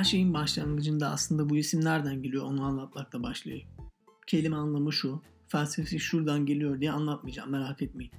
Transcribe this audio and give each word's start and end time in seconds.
Her 0.00 0.04
şeyin 0.04 0.34
başlangıcında 0.34 1.10
aslında 1.10 1.48
bu 1.48 1.56
isim 1.56 1.84
nereden 1.84 2.22
geliyor 2.22 2.44
onu 2.44 2.64
anlatmakla 2.64 3.22
başlayayım. 3.22 3.68
Kelime 4.26 4.56
anlamı 4.56 4.92
şu, 4.92 5.22
felsefesi 5.48 6.00
şuradan 6.00 6.46
geliyor 6.46 6.80
diye 6.80 6.92
anlatmayacağım 6.92 7.50
merak 7.50 7.82
etmeyin. 7.82 8.12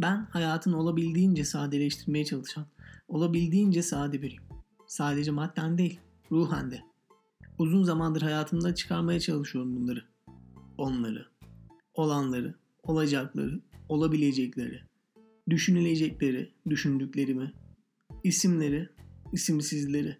Ben 0.00 0.28
hayatını 0.30 0.80
olabildiğince 0.80 1.44
sadeleştirmeye 1.44 2.24
çalışan, 2.24 2.66
olabildiğince 3.08 3.82
sade 3.82 4.22
biriyim. 4.22 4.42
Sadece 4.86 5.30
madden 5.30 5.78
değil, 5.78 6.00
ruhen 6.30 6.70
de. 6.70 6.80
Uzun 7.58 7.82
zamandır 7.82 8.22
hayatımda 8.22 8.74
çıkarmaya 8.74 9.20
çalışıyorum 9.20 9.76
bunları. 9.76 10.04
Onları, 10.78 11.26
olanları, 11.94 12.54
olacakları, 12.82 13.60
olabilecekleri, 13.88 14.82
düşünülecekleri, 15.50 16.52
düşündüklerimi, 16.68 17.52
isimleri, 18.24 18.88
isimsizleri, 19.32 20.18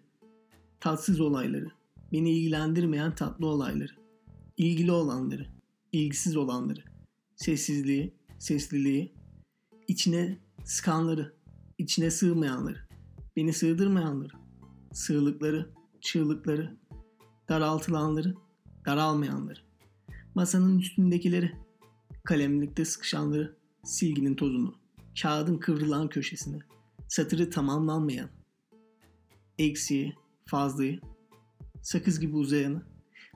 tatsız 0.83 1.19
olayları, 1.19 1.71
beni 2.11 2.31
ilgilendirmeyen 2.31 3.15
tatlı 3.15 3.47
olayları, 3.47 3.93
ilgili 4.57 4.91
olanları, 4.91 5.47
ilgisiz 5.91 6.37
olanları, 6.37 6.83
sessizliği, 7.35 8.13
sesliliği, 8.39 9.13
içine 9.87 10.37
sıkanları, 10.65 11.33
içine 11.77 12.11
sığmayanları, 12.11 12.87
beni 13.35 13.53
sığdırmayanları, 13.53 14.33
sığlıkları, 14.93 15.69
çığlıkları, 16.01 16.77
daraltılanları, 17.49 18.35
daralmayanları, 18.85 19.59
masanın 20.35 20.79
üstündekileri, 20.79 21.51
kalemlikte 22.23 22.85
sıkışanları, 22.85 23.57
silginin 23.83 24.35
tozunu, 24.35 24.75
kağıdın 25.21 25.57
kıvrılan 25.57 26.09
köşesini, 26.09 26.59
satırı 27.07 27.49
tamamlanmayan, 27.49 28.29
eksiği, 29.57 30.15
fazlayı, 30.45 30.99
sakız 31.81 32.19
gibi 32.19 32.35
uzayanı, 32.35 32.81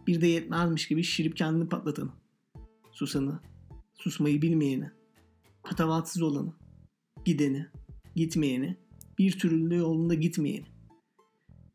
bir 0.08 0.22
de 0.22 0.28
yetmezmiş 0.28 0.88
gibi 0.88 1.04
şirip 1.04 1.38
kendini 1.38 1.70
patlatanı, 1.70 2.12
susanı, 2.92 3.40
susmayı 3.94 4.42
bilmeyeni, 4.42 4.92
patavatsız 5.64 6.22
olanı, 6.22 6.54
gideni, 7.26 7.68
gitmeyeni, 8.16 8.78
bir 9.20 9.40
türlü 9.40 9.76
yolunda 9.76 10.14
gitmeyeni, 10.14 10.66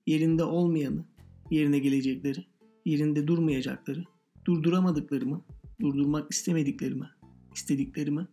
yerinde 0.06 0.44
olmayanı, 0.44 1.04
yerine 1.50 1.78
gelecekleri, 1.78 2.46
yerinde 2.84 3.26
durmayacakları, 3.26 4.04
durduramadıklarımı, 4.44 5.44
durdurmak 5.80 6.32
istemediklerimi, 6.32 7.10
istediklerimi, 7.54 8.28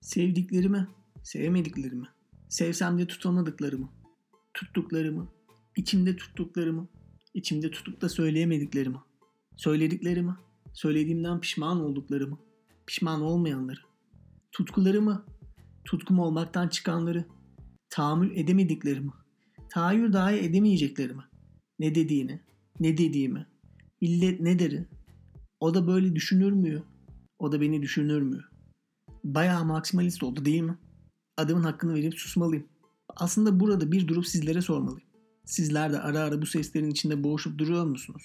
sevdiklerimi, 0.00 0.88
sevmediklerimi, 1.22 2.06
sevsem 2.48 2.98
de 2.98 3.06
tutamadıklarımı, 3.06 3.90
tuttuklarımı, 4.54 5.32
içimde 5.80 6.16
tuttuklarımı, 6.16 6.88
içimde 7.34 7.70
tutup 7.70 8.00
da 8.00 8.08
söyleyemediklerimi, 8.08 8.98
söylediklerimi, 9.56 10.34
söylediğimden 10.72 11.40
pişman 11.40 11.80
olduklarımı, 11.80 12.38
pişman 12.86 13.22
olmayanları, 13.22 13.80
tutkularımı, 14.52 15.24
tutkum 15.84 16.18
olmaktan 16.18 16.68
çıkanları, 16.68 17.24
tahammül 17.90 18.36
edemediklerimi, 18.36 19.10
tahayyül 19.70 20.12
dahi 20.12 20.36
edemeyeceklerimi, 20.36 21.22
ne 21.78 21.94
dediğini, 21.94 22.40
ne 22.80 22.98
dediğimi, 22.98 23.46
millet 24.00 24.40
ne 24.40 24.58
deri, 24.58 24.86
o 25.60 25.74
da 25.74 25.86
böyle 25.86 26.16
düşünür 26.16 26.52
mü? 26.52 26.82
O 27.38 27.52
da 27.52 27.60
beni 27.60 27.82
düşünür 27.82 28.22
mü? 28.22 28.44
Bayağı 29.24 29.64
maksimalist 29.64 30.22
oldu 30.22 30.44
değil 30.44 30.62
mi? 30.62 30.78
Adamın 31.36 31.62
hakkını 31.62 31.94
verip 31.94 32.18
susmalıyım. 32.18 32.66
Aslında 33.16 33.60
burada 33.60 33.92
bir 33.92 34.08
durup 34.08 34.26
sizlere 34.26 34.60
sormalıyım. 34.60 35.09
Sizler 35.50 35.92
de 35.92 36.00
ara 36.00 36.20
ara 36.20 36.42
bu 36.42 36.46
seslerin 36.46 36.90
içinde 36.90 37.24
boğuşup 37.24 37.58
duruyor 37.58 37.84
musunuz? 37.84 38.22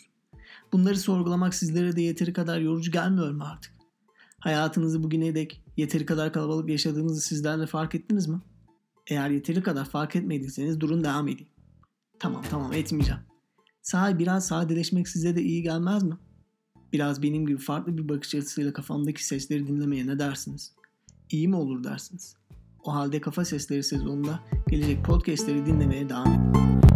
Bunları 0.74 0.98
sorgulamak 0.98 1.54
sizlere 1.54 1.96
de 1.96 2.02
yeteri 2.02 2.34
kadar 2.34 2.60
yorucu 2.60 2.92
gelmiyor 2.92 3.32
mu 3.32 3.44
artık? 3.44 3.74
Hayatınızı 4.40 5.04
bugüne 5.04 5.36
dek 5.36 5.64
yeteri 5.78 6.06
kadar 6.06 6.34
kalabalık 6.34 6.70
yaşadığınızı 6.70 7.22
sizler 7.22 7.60
de 7.60 7.66
fark 7.66 7.96
ettiniz 7.96 8.28
mi? 8.28 8.42
Eğer 9.08 9.30
yeteri 9.30 9.64
kadar 9.64 9.86
fark 9.86 10.16
etmediyseniz 10.16 10.80
durun 10.80 11.04
devam 11.04 11.28
edeyim. 11.28 11.52
Tamam 12.20 12.44
tamam 12.50 12.74
etmeyeceğim. 12.74 13.22
Sahi 13.82 14.20
biraz 14.20 14.48
sadeleşmek 14.48 15.08
size 15.08 15.36
de 15.36 15.42
iyi 15.42 15.64
gelmez 15.64 16.04
mi? 16.04 16.18
Biraz 16.94 17.24
benim 17.24 17.48
gibi 17.48 17.58
farklı 17.58 17.98
bir 17.98 18.10
bakış 18.10 18.36
açısıyla 18.36 18.74
kafamdaki 18.74 19.26
sesleri 19.26 19.68
dinlemeye 19.68 20.08
ne 20.08 20.20
dersiniz? 20.20 20.74
İyi 21.30 21.48
mi 21.48 21.56
olur 21.56 21.84
dersiniz? 21.84 22.36
O 22.84 22.94
halde 22.94 23.22
Kafa 23.22 23.46
Sesleri 23.46 23.84
sezonunda 23.84 24.40
gelecek 24.70 25.06
podcastleri 25.06 25.66
dinlemeye 25.66 26.10
devam 26.10 26.34
edin. 26.34 26.95